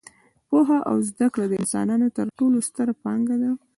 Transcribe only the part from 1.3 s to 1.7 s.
کړه د